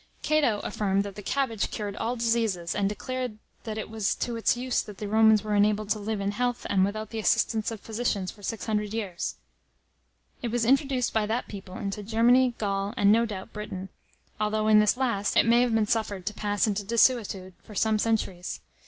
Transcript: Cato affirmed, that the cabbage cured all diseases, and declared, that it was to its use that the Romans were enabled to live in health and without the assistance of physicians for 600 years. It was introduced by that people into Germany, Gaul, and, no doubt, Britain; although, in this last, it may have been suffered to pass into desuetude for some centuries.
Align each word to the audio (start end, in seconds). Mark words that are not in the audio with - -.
Cato 0.23 0.61
affirmed, 0.63 1.03
that 1.03 1.13
the 1.13 1.21
cabbage 1.21 1.69
cured 1.69 1.95
all 1.95 2.15
diseases, 2.15 2.73
and 2.73 2.89
declared, 2.89 3.37
that 3.65 3.77
it 3.77 3.87
was 3.87 4.15
to 4.15 4.35
its 4.35 4.57
use 4.57 4.81
that 4.81 4.97
the 4.97 5.07
Romans 5.07 5.43
were 5.43 5.53
enabled 5.53 5.91
to 5.91 5.99
live 5.99 6.19
in 6.19 6.31
health 6.31 6.65
and 6.71 6.83
without 6.83 7.11
the 7.11 7.19
assistance 7.19 7.69
of 7.69 7.79
physicians 7.79 8.31
for 8.31 8.41
600 8.41 8.95
years. 8.95 9.35
It 10.41 10.47
was 10.47 10.65
introduced 10.65 11.13
by 11.13 11.27
that 11.27 11.47
people 11.47 11.77
into 11.77 12.01
Germany, 12.01 12.55
Gaul, 12.57 12.95
and, 12.97 13.11
no 13.11 13.27
doubt, 13.27 13.53
Britain; 13.53 13.89
although, 14.39 14.67
in 14.67 14.79
this 14.79 14.97
last, 14.97 15.37
it 15.37 15.45
may 15.45 15.61
have 15.61 15.75
been 15.75 15.85
suffered 15.85 16.25
to 16.25 16.33
pass 16.33 16.65
into 16.65 16.83
desuetude 16.83 17.53
for 17.61 17.75
some 17.75 17.99
centuries. 17.99 18.59